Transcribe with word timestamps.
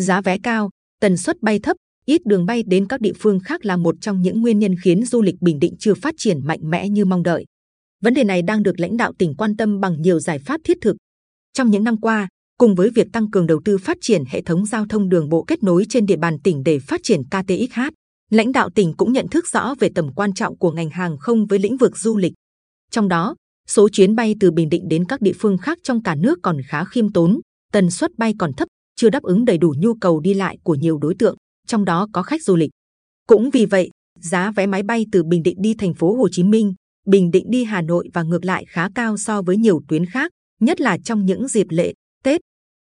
giá 0.00 0.20
vé 0.20 0.38
cao, 0.42 0.70
tần 1.00 1.16
suất 1.16 1.42
bay 1.42 1.58
thấp, 1.58 1.76
ít 2.06 2.26
đường 2.26 2.46
bay 2.46 2.62
đến 2.66 2.86
các 2.86 3.00
địa 3.00 3.12
phương 3.18 3.40
khác 3.40 3.64
là 3.64 3.76
một 3.76 3.94
trong 4.00 4.22
những 4.22 4.40
nguyên 4.40 4.58
nhân 4.58 4.74
khiến 4.82 5.04
du 5.04 5.22
lịch 5.22 5.34
Bình 5.40 5.58
Định 5.58 5.74
chưa 5.78 5.94
phát 5.94 6.14
triển 6.18 6.46
mạnh 6.46 6.60
mẽ 6.62 6.88
như 6.88 7.04
mong 7.04 7.22
đợi. 7.22 7.44
Vấn 8.02 8.14
đề 8.14 8.24
này 8.24 8.42
đang 8.42 8.62
được 8.62 8.80
lãnh 8.80 8.96
đạo 8.96 9.12
tỉnh 9.18 9.34
quan 9.34 9.56
tâm 9.56 9.80
bằng 9.80 10.02
nhiều 10.02 10.20
giải 10.20 10.38
pháp 10.38 10.60
thiết 10.64 10.78
thực. 10.80 10.96
Trong 11.52 11.70
những 11.70 11.84
năm 11.84 12.00
qua, 12.00 12.28
cùng 12.58 12.74
với 12.74 12.90
việc 12.90 13.06
tăng 13.12 13.30
cường 13.30 13.46
đầu 13.46 13.60
tư 13.64 13.78
phát 13.78 13.96
triển 14.00 14.24
hệ 14.28 14.42
thống 14.42 14.66
giao 14.66 14.86
thông 14.86 15.08
đường 15.08 15.28
bộ 15.28 15.44
kết 15.44 15.62
nối 15.62 15.86
trên 15.88 16.06
địa 16.06 16.16
bàn 16.16 16.38
tỉnh 16.44 16.62
để 16.62 16.78
phát 16.78 17.00
triển 17.02 17.22
KTXH, 17.24 17.80
lãnh 18.30 18.52
đạo 18.52 18.70
tỉnh 18.74 18.92
cũng 18.96 19.12
nhận 19.12 19.28
thức 19.28 19.48
rõ 19.52 19.74
về 19.80 19.90
tầm 19.94 20.12
quan 20.14 20.32
trọng 20.32 20.58
của 20.58 20.72
ngành 20.72 20.90
hàng 20.90 21.18
không 21.18 21.46
với 21.46 21.58
lĩnh 21.58 21.76
vực 21.76 21.98
du 21.98 22.16
lịch. 22.16 22.32
Trong 22.90 23.08
đó, 23.08 23.34
số 23.68 23.88
chuyến 23.88 24.14
bay 24.14 24.34
từ 24.40 24.50
Bình 24.50 24.68
Định 24.68 24.88
đến 24.88 25.04
các 25.04 25.20
địa 25.20 25.32
phương 25.38 25.58
khác 25.58 25.78
trong 25.82 26.02
cả 26.02 26.14
nước 26.14 26.38
còn 26.42 26.56
khá 26.68 26.84
khiêm 26.84 27.12
tốn, 27.12 27.40
tần 27.72 27.90
suất 27.90 28.10
bay 28.18 28.34
còn 28.38 28.52
thấp, 28.52 28.68
chưa 29.00 29.10
đáp 29.10 29.22
ứng 29.22 29.44
đầy 29.44 29.58
đủ 29.58 29.74
nhu 29.78 29.94
cầu 29.94 30.20
đi 30.20 30.34
lại 30.34 30.58
của 30.62 30.74
nhiều 30.74 30.98
đối 30.98 31.14
tượng, 31.18 31.36
trong 31.66 31.84
đó 31.84 32.08
có 32.12 32.22
khách 32.22 32.42
du 32.42 32.56
lịch. 32.56 32.70
Cũng 33.26 33.50
vì 33.50 33.66
vậy, 33.66 33.90
giá 34.20 34.50
vé 34.50 34.66
máy 34.66 34.82
bay 34.82 35.06
từ 35.12 35.22
Bình 35.22 35.42
Định 35.42 35.56
đi 35.60 35.74
thành 35.74 35.94
phố 35.94 36.16
Hồ 36.16 36.28
Chí 36.32 36.44
Minh, 36.44 36.74
Bình 37.06 37.30
Định 37.30 37.46
đi 37.48 37.64
Hà 37.64 37.82
Nội 37.82 38.08
và 38.14 38.22
ngược 38.22 38.44
lại 38.44 38.64
khá 38.68 38.88
cao 38.94 39.16
so 39.16 39.42
với 39.42 39.56
nhiều 39.56 39.80
tuyến 39.88 40.06
khác, 40.06 40.32
nhất 40.60 40.80
là 40.80 40.98
trong 41.04 41.26
những 41.26 41.48
dịp 41.48 41.66
lễ, 41.70 41.92
Tết. 42.24 42.40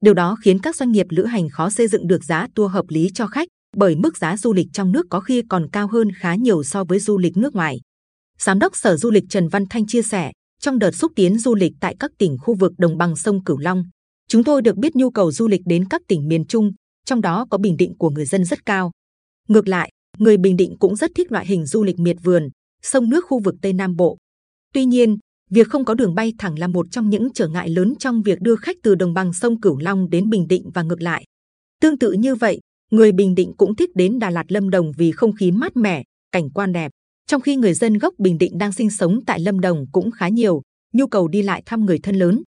Điều 0.02 0.13
đó 0.13 0.38
khiến 0.44 0.60
các 0.60 0.76
doanh 0.76 0.91
nghiệp 0.91 1.05
lữ 1.10 1.26
hành 1.26 1.49
khó 1.49 1.70
xây 1.70 1.88
dựng 1.88 2.08
được 2.08 2.24
giá 2.24 2.48
tour 2.55 2.72
hợp 2.72 2.85
lý 2.90 3.10
cho 3.13 3.27
khách, 3.27 3.48
bởi 3.77 3.96
mức 3.96 4.18
giá 4.18 4.38
du 4.38 4.54
lịch 4.54 4.68
trong 4.74 4.91
nước 4.91 5.05
có 5.10 5.20
khi 5.20 5.41
còn 5.49 5.70
cao 5.72 5.88
hơn 5.88 6.08
khá 6.18 6.35
nhiều 6.35 6.63
so 6.63 6.84
với 6.84 6.99
du 6.99 7.18
lịch 7.18 7.38
nước 7.38 7.55
ngoài. 7.55 7.80
Giám 8.40 8.60
đốc 8.60 8.76
Sở 8.76 8.98
Du 8.98 9.12
lịch 9.12 9.26
Trần 9.30 9.48
Văn 9.48 9.66
Thanh 9.70 9.85
chia 9.85 10.02
sẻ, 10.02 10.32
trong 10.62 10.80
đợt 10.80 10.91
xúc 10.91 11.12
tiến 11.15 11.40
du 11.40 11.55
lịch 11.55 11.74
tại 11.80 11.96
các 11.99 12.12
tỉnh 12.18 12.37
khu 12.41 12.55
vực 12.55 12.71
đồng 12.77 12.98
bằng 12.98 13.15
sông 13.15 13.43
Cửu 13.43 13.58
Long, 13.58 13.84
chúng 14.36 14.44
tôi 14.44 14.62
được 14.62 14.78
biết 14.78 14.96
nhu 14.96 15.10
cầu 15.10 15.32
du 15.32 15.48
lịch 15.48 15.62
đến 15.66 15.86
các 15.90 16.02
tỉnh 16.08 16.28
miền 16.28 16.46
Trung, 16.46 16.72
trong 17.05 17.22
đó 17.22 17.46
có 17.50 17.58
Bình 17.58 17.78
Định 17.78 17.94
của 17.98 18.10
người 18.10 18.26
dân 18.26 18.46
rất 18.46 18.66
cao. 18.66 18.92
Ngược 19.48 19.68
lại, 19.68 19.92
người 20.18 20.38
Bình 20.38 20.58
Định 20.58 20.76
cũng 20.80 20.96
rất 20.96 21.12
thích 21.16 21.32
loại 21.32 21.46
hình 21.46 21.66
du 21.66 21.84
lịch 21.84 22.00
miệt 22.00 22.18
vườn, 22.24 22.50
sông 22.82 23.10
nước 23.10 23.26
khu 23.27 23.40
vực 23.40 23.55
Tây 23.62 23.74
Nam 23.74 23.96
Bộ. 23.96 24.18
Tuy 24.74 24.86
nhiên, 24.86 25.18
việc 25.50 25.68
không 25.68 25.86
có 25.86 25.94
đường 25.94 26.16
bay 26.16 26.34
thẳng 26.38 26.60
là 26.60 26.68
một 26.68 26.86
trong 26.92 27.10
những 27.10 27.27
trở 27.34 27.48
ngại 27.48 27.70
lớn 27.70 27.94
trong 28.00 28.22
việc 28.22 28.42
đưa 28.42 28.55
khách 28.55 28.77
từ 28.84 28.96
đồng 28.96 29.14
bằng 29.14 29.34
sông 29.34 29.62
Cửu 29.62 29.77
Long 29.77 30.10
đến 30.10 30.30
Bình 30.30 30.48
Định 30.48 30.70
và 30.74 30.84
ngược 30.84 31.02
lại. 31.02 31.26
Tương 31.82 31.98
tự 31.98 32.12
như 32.12 32.36
vậy, 32.36 32.60
người 32.92 33.12
Bình 33.12 33.36
Định 33.36 33.54
cũng 33.58 33.76
thích 33.76 33.90
đến 33.96 34.20
Đà 34.20 34.30
Lạt 34.30 34.52
Lâm 34.52 34.70
Đồng 34.70 34.92
vì 34.98 35.12
không 35.12 35.36
khí 35.36 35.52
mát 35.52 35.77
mẻ, 35.77 36.04
cảnh 36.32 36.49
quan 36.49 36.74
đẹp. 36.74 36.92
Trong 37.27 37.42
khi 37.42 37.55
người 37.55 37.74
dân 37.74 37.98
gốc 37.98 38.14
Bình 38.18 38.38
Định 38.38 38.58
đang 38.58 38.74
sinh 38.74 38.90
sống 38.90 39.20
tại 39.26 39.40
Lâm 39.40 39.60
Đồng 39.60 39.86
cũng 39.92 40.12
khá 40.12 40.27
nhiều, 40.27 40.62
nhu 40.94 41.08
cầu 41.08 41.27
đi 41.27 41.42
lại 41.42 41.64
thăm 41.66 41.86
người 41.86 41.99
thân 42.04 42.16
lớn. 42.16 42.44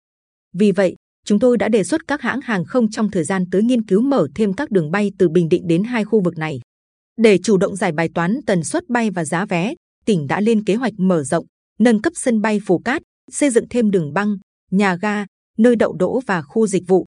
Vì 0.54 0.72
vậy, 0.72 0.96
chúng 1.28 1.40
tôi 1.40 1.58
đã 1.58 1.70
đề 1.70 1.84
xuất 1.84 2.08
các 2.08 2.22
hãng 2.22 2.42
hàng 2.42 2.66
không 2.66 2.90
trong 2.90 3.12
thời 3.12 3.24
gian 3.24 3.44
tới 3.52 3.64
nghiên 3.64 3.86
cứu 3.86 4.02
mở 4.02 4.28
thêm 4.36 4.54
các 4.54 4.72
đường 4.72 4.92
bay 4.92 5.12
từ 5.18 5.30
Bình 5.30 5.50
Định 5.50 5.68
đến 5.68 5.84
hai 5.84 6.06
khu 6.06 6.22
vực 6.24 6.38
này. 6.38 6.60
Để 7.18 7.38
chủ 7.44 7.58
động 7.58 7.76
giải 7.76 7.92
bài 7.92 8.10
toán 8.16 8.40
tần 8.46 8.64
suất 8.64 8.90
bay 8.90 9.12
và 9.12 9.26
giá 9.26 9.46
vé, 9.46 9.74
tỉnh 10.06 10.28
đã 10.28 10.42
lên 10.42 10.64
kế 10.64 10.76
hoạch 10.76 10.94
mở 10.98 11.24
rộng, 11.24 11.46
nâng 11.80 12.02
cấp 12.02 12.14
sân 12.16 12.42
bay 12.42 12.60
Phù 12.66 12.80
Cát, 12.80 13.02
xây 13.32 13.50
dựng 13.50 13.66
thêm 13.70 13.92
đường 13.92 14.14
băng, 14.14 14.38
nhà 14.72 14.96
ga, 14.96 15.26
nơi 15.58 15.76
đậu 15.76 15.94
đỗ 15.94 16.22
và 16.28 16.42
khu 16.42 16.68
dịch 16.68 16.84
vụ. 16.88 17.06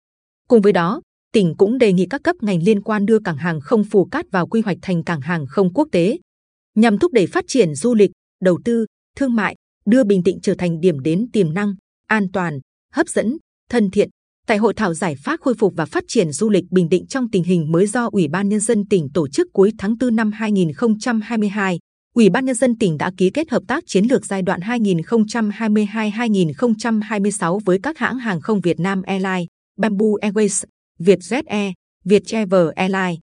Cùng 0.48 0.60
với 0.60 0.72
đó, 0.72 1.00
tỉnh 1.32 1.54
cũng 1.58 1.78
đề 1.78 1.92
nghị 1.92 2.06
các 2.10 2.22
cấp 2.24 2.36
ngành 2.40 2.62
liên 2.62 2.82
quan 2.82 3.06
đưa 3.06 3.18
cảng 3.18 3.36
hàng 3.36 3.60
không 3.60 3.84
Phù 3.84 4.04
Cát 4.04 4.30
vào 4.30 4.46
quy 4.46 4.60
hoạch 4.60 4.78
thành 4.82 5.04
cảng 5.04 5.20
hàng 5.20 5.46
không 5.46 5.74
quốc 5.74 5.88
tế, 5.92 6.18
nhằm 6.74 6.98
thúc 6.98 7.12
đẩy 7.12 7.26
phát 7.26 7.44
triển 7.48 7.74
du 7.74 7.94
lịch, 7.94 8.10
đầu 8.42 8.58
tư, 8.64 8.86
thương 9.16 9.34
mại, 9.34 9.56
đưa 9.86 10.04
Bình 10.04 10.22
Định 10.22 10.38
trở 10.42 10.54
thành 10.54 10.80
điểm 10.80 11.00
đến 11.00 11.26
tiềm 11.32 11.54
năng, 11.54 11.74
an 12.06 12.26
toàn, 12.32 12.60
hấp 12.92 13.08
dẫn, 13.08 13.36
thân 13.70 13.90
thiện. 13.90 14.08
Tại 14.46 14.56
hội 14.56 14.74
thảo 14.74 14.94
giải 14.94 15.16
pháp 15.16 15.41
khôi 15.41 15.54
phục 15.54 15.72
và 15.76 15.86
phát 15.86 16.04
triển 16.08 16.32
du 16.32 16.50
lịch 16.50 16.64
Bình 16.70 16.88
Định 16.88 17.06
trong 17.06 17.30
tình 17.30 17.44
hình 17.44 17.72
mới 17.72 17.86
do 17.86 18.08
Ủy 18.12 18.28
ban 18.28 18.48
nhân 18.48 18.60
dân 18.60 18.88
tỉnh 18.88 19.08
tổ 19.14 19.28
chức 19.28 19.47
cuối 19.52 19.72
tháng 19.78 19.94
4 20.00 20.16
năm 20.16 20.32
2022, 20.32 21.78
Ủy 22.14 22.30
ban 22.30 22.44
nhân 22.44 22.54
dân 22.54 22.78
tỉnh 22.78 22.98
đã 22.98 23.10
ký 23.16 23.30
kết 23.30 23.50
hợp 23.50 23.62
tác 23.69 23.84
chiến 23.86 24.04
lược 24.10 24.26
giai 24.26 24.42
đoạn 24.42 24.60
2022-2026 24.60 27.58
với 27.64 27.78
các 27.82 27.98
hãng 27.98 28.19
hàng 28.19 28.41
không 28.41 28.60
Việt 28.60 28.80
Nam 28.80 29.03
Airlines, 29.03 29.47
Bamboo 29.78 30.06
Airways, 30.22 30.64
Vietjet 30.98 31.42
Air, 31.47 31.72
Viettravel 32.04 32.69
Airlines. 32.76 33.19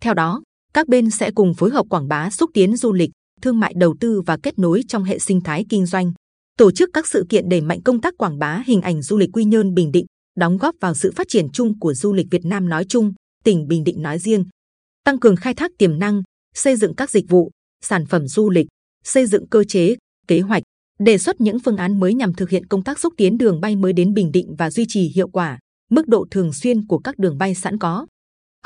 Theo 0.00 0.14
đó, 0.14 0.42
các 0.74 0.88
bên 0.88 1.10
sẽ 1.10 1.30
cùng 1.30 1.54
phối 1.54 1.70
hợp 1.70 1.86
quảng 1.90 2.08
bá 2.08 2.30
xúc 2.30 2.50
tiến 2.54 2.76
du 2.76 2.92
lịch, 2.92 3.10
thương 3.42 3.60
mại 3.60 3.72
đầu 3.76 3.96
tư 4.00 4.22
và 4.26 4.36
kết 4.42 4.58
nối 4.58 4.82
trong 4.88 5.04
hệ 5.04 5.18
sinh 5.18 5.40
thái 5.40 5.64
kinh 5.68 5.86
doanh, 5.86 6.12
tổ 6.58 6.70
chức 6.70 6.90
các 6.92 7.06
sự 7.06 7.26
kiện 7.28 7.48
đẩy 7.48 7.60
mạnh 7.60 7.82
công 7.82 8.00
tác 8.00 8.14
quảng 8.18 8.38
bá 8.38 8.62
hình 8.66 8.80
ảnh 8.80 9.02
du 9.02 9.16
lịch 9.16 9.30
Quy 9.32 9.44
Nhơn 9.44 9.74
Bình 9.74 9.92
Định, 9.92 10.06
đóng 10.36 10.58
góp 10.58 10.74
vào 10.80 10.94
sự 10.94 11.12
phát 11.16 11.26
triển 11.28 11.48
chung 11.52 11.78
của 11.78 11.94
du 11.94 12.12
lịch 12.12 12.26
Việt 12.30 12.44
Nam 12.44 12.68
nói 12.68 12.84
chung, 12.88 13.12
tỉnh 13.44 13.68
Bình 13.68 13.84
Định 13.84 14.02
nói 14.02 14.18
riêng, 14.18 14.44
tăng 15.04 15.18
cường 15.18 15.36
khai 15.36 15.54
thác 15.54 15.70
tiềm 15.78 15.98
năng, 15.98 16.22
xây 16.54 16.76
dựng 16.76 16.94
các 16.94 17.10
dịch 17.10 17.24
vụ, 17.28 17.50
sản 17.84 18.06
phẩm 18.06 18.28
du 18.28 18.50
lịch, 18.50 18.66
xây 19.04 19.26
dựng 19.26 19.48
cơ 19.48 19.64
chế, 19.64 19.94
kế 20.28 20.40
hoạch, 20.40 20.62
đề 20.98 21.18
xuất 21.18 21.40
những 21.40 21.58
phương 21.60 21.76
án 21.76 22.00
mới 22.00 22.14
nhằm 22.14 22.34
thực 22.34 22.50
hiện 22.50 22.66
công 22.66 22.84
tác 22.84 22.98
xúc 22.98 23.14
tiến 23.16 23.38
đường 23.38 23.60
bay 23.60 23.76
mới 23.76 23.92
đến 23.92 24.14
Bình 24.14 24.32
Định 24.32 24.54
và 24.58 24.70
duy 24.70 24.84
trì 24.88 25.12
hiệu 25.14 25.28
quả, 25.28 25.58
mức 25.90 26.08
độ 26.08 26.26
thường 26.30 26.52
xuyên 26.52 26.86
của 26.86 26.98
các 26.98 27.18
đường 27.18 27.38
bay 27.38 27.54
sẵn 27.54 27.78
có. 27.78 28.06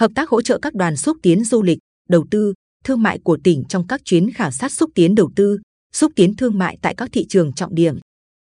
Hợp 0.00 0.10
tác 0.14 0.28
hỗ 0.28 0.42
trợ 0.42 0.58
các 0.58 0.74
đoàn 0.74 0.96
xúc 0.96 1.16
tiến 1.22 1.44
du 1.44 1.62
lịch, 1.62 1.78
đầu 2.08 2.26
tư, 2.30 2.54
thương 2.84 3.02
mại 3.02 3.18
của 3.18 3.38
tỉnh 3.44 3.64
trong 3.68 3.86
các 3.86 4.00
chuyến 4.04 4.32
khảo 4.32 4.50
sát 4.50 4.72
xúc 4.72 4.90
tiến 4.94 5.14
đầu 5.14 5.30
tư, 5.36 5.58
xúc 5.92 6.12
tiến 6.16 6.36
thương 6.36 6.58
mại 6.58 6.78
tại 6.82 6.94
các 6.94 7.08
thị 7.12 7.26
trường 7.28 7.52
trọng 7.52 7.74
điểm. 7.74 7.98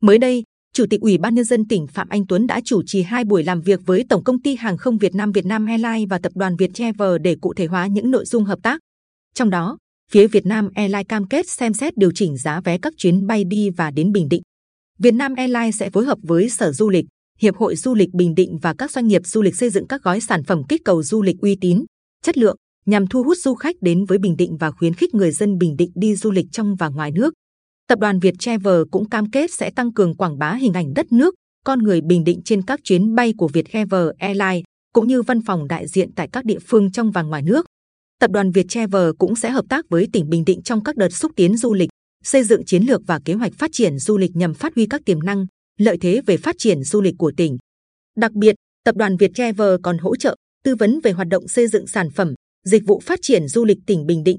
Mới 0.02 0.18
đây, 0.18 0.42
Chủ 0.72 0.84
tịch 0.90 1.00
Ủy 1.00 1.18
ban 1.18 1.34
nhân 1.34 1.44
dân 1.44 1.68
tỉnh 1.68 1.86
Phạm 1.86 2.08
Anh 2.08 2.26
Tuấn 2.26 2.46
đã 2.46 2.60
chủ 2.64 2.82
trì 2.86 3.02
hai 3.02 3.24
buổi 3.24 3.44
làm 3.44 3.60
việc 3.60 3.80
với 3.86 4.04
Tổng 4.08 4.24
công 4.24 4.42
ty 4.42 4.56
Hàng 4.56 4.76
không 4.76 4.98
Việt 4.98 5.14
Nam 5.14 5.32
Việt 5.32 5.46
Nam 5.46 5.66
Airlines 5.66 6.08
và 6.10 6.18
Tập 6.18 6.32
đoàn 6.34 6.56
Viettravel 6.56 7.18
để 7.22 7.36
cụ 7.40 7.54
thể 7.54 7.66
hóa 7.66 7.86
những 7.86 8.10
nội 8.10 8.24
dung 8.24 8.44
hợp 8.44 8.58
tác. 8.62 8.80
Trong 9.34 9.50
đó, 9.50 9.78
phía 10.12 10.26
Việt 10.26 10.46
Nam 10.46 10.68
Airlines 10.74 11.06
cam 11.08 11.28
kết 11.28 11.48
xem 11.48 11.74
xét 11.74 11.96
điều 11.96 12.10
chỉnh 12.14 12.36
giá 12.36 12.60
vé 12.60 12.78
các 12.78 12.94
chuyến 12.96 13.26
bay 13.26 13.44
đi 13.44 13.70
và 13.70 13.90
đến 13.90 14.12
Bình 14.12 14.28
Định. 14.28 14.42
Việt 14.98 15.14
Nam 15.14 15.34
Airlines 15.34 15.76
sẽ 15.80 15.90
phối 15.90 16.04
hợp 16.04 16.18
với 16.22 16.48
Sở 16.48 16.72
Du 16.72 16.90
lịch, 16.90 17.04
Hiệp 17.38 17.56
hội 17.56 17.76
Du 17.76 17.94
lịch 17.94 18.14
Bình 18.14 18.34
Định 18.34 18.58
và 18.62 18.74
các 18.78 18.90
doanh 18.90 19.06
nghiệp 19.06 19.22
du 19.24 19.42
lịch 19.42 19.56
xây 19.56 19.70
dựng 19.70 19.86
các 19.86 20.02
gói 20.02 20.20
sản 20.20 20.44
phẩm 20.44 20.62
kích 20.68 20.82
cầu 20.84 21.02
du 21.02 21.22
lịch 21.22 21.36
uy 21.38 21.56
tín, 21.60 21.84
chất 22.22 22.38
lượng, 22.38 22.56
nhằm 22.86 23.06
thu 23.06 23.22
hút 23.22 23.36
du 23.38 23.54
khách 23.54 23.76
đến 23.80 24.04
với 24.04 24.18
Bình 24.18 24.36
Định 24.36 24.56
và 24.56 24.70
khuyến 24.70 24.94
khích 24.94 25.14
người 25.14 25.30
dân 25.30 25.58
Bình 25.58 25.76
Định 25.76 25.90
đi 25.94 26.16
du 26.16 26.30
lịch 26.30 26.46
trong 26.52 26.76
và 26.76 26.88
ngoài 26.88 27.10
nước. 27.10 27.34
Tập 27.88 27.98
đoàn 27.98 28.18
Viettravel 28.18 28.82
cũng 28.90 29.08
cam 29.08 29.30
kết 29.30 29.50
sẽ 29.52 29.70
tăng 29.70 29.92
cường 29.92 30.16
quảng 30.16 30.38
bá 30.38 30.54
hình 30.54 30.72
ảnh 30.72 30.94
đất 30.94 31.12
nước, 31.12 31.34
con 31.64 31.82
người 31.82 32.00
Bình 32.00 32.24
Định 32.24 32.40
trên 32.44 32.62
các 32.62 32.80
chuyến 32.84 33.14
bay 33.14 33.34
của 33.38 33.48
Viettravel 33.48 34.08
Airlines, 34.18 34.64
cũng 34.92 35.08
như 35.08 35.22
văn 35.22 35.40
phòng 35.46 35.68
đại 35.68 35.86
diện 35.86 36.14
tại 36.16 36.28
các 36.32 36.44
địa 36.44 36.58
phương 36.66 36.92
trong 36.92 37.10
và 37.10 37.22
ngoài 37.22 37.42
nước. 37.42 37.66
Tập 38.20 38.30
đoàn 38.30 38.50
Viettravel 38.50 39.10
cũng 39.18 39.36
sẽ 39.36 39.50
hợp 39.50 39.64
tác 39.68 39.88
với 39.88 40.08
tỉnh 40.12 40.28
Bình 40.28 40.44
Định 40.44 40.62
trong 40.62 40.84
các 40.84 40.96
đợt 40.96 41.08
xúc 41.08 41.32
tiến 41.36 41.56
du 41.56 41.74
lịch, 41.74 41.88
xây 42.24 42.44
dựng 42.44 42.64
chiến 42.64 42.82
lược 42.82 43.00
và 43.06 43.20
kế 43.24 43.34
hoạch 43.34 43.52
phát 43.54 43.70
triển 43.72 43.98
du 43.98 44.18
lịch 44.18 44.36
nhằm 44.36 44.54
phát 44.54 44.74
huy 44.74 44.86
các 44.86 45.00
tiềm 45.04 45.22
năng, 45.22 45.46
lợi 45.78 45.98
thế 46.00 46.22
về 46.26 46.36
phát 46.36 46.54
triển 46.58 46.82
du 46.82 47.00
lịch 47.00 47.14
của 47.18 47.32
tỉnh. 47.36 47.56
Đặc 48.16 48.32
biệt, 48.32 48.54
tập 48.84 48.96
đoàn 48.96 49.16
Viettravel 49.16 49.74
còn 49.82 49.98
hỗ 49.98 50.16
trợ 50.16 50.36
tư 50.64 50.74
vấn 50.74 51.00
về 51.02 51.12
hoạt 51.12 51.28
động 51.28 51.48
xây 51.48 51.66
dựng 51.66 51.86
sản 51.86 52.10
phẩm, 52.10 52.34
dịch 52.66 52.82
vụ 52.86 53.00
phát 53.00 53.18
triển 53.22 53.48
du 53.48 53.64
lịch 53.64 53.78
tỉnh 53.86 54.06
Bình 54.06 54.24
Định. 54.24 54.38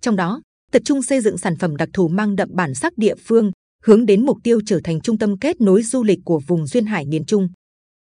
Trong 0.00 0.16
đó, 0.16 0.42
tập 0.72 0.82
trung 0.84 1.02
xây 1.02 1.20
dựng 1.20 1.38
sản 1.38 1.56
phẩm 1.56 1.76
đặc 1.76 1.88
thù 1.92 2.08
mang 2.08 2.36
đậm 2.36 2.48
bản 2.52 2.74
sắc 2.74 2.98
địa 2.98 3.14
phương, 3.14 3.52
hướng 3.84 4.06
đến 4.06 4.26
mục 4.26 4.38
tiêu 4.44 4.60
trở 4.66 4.80
thành 4.84 5.00
trung 5.00 5.18
tâm 5.18 5.38
kết 5.38 5.60
nối 5.60 5.82
du 5.82 6.02
lịch 6.02 6.18
của 6.24 6.40
vùng 6.46 6.66
duyên 6.66 6.86
hải 6.86 7.06
miền 7.06 7.24
Trung. 7.24 7.48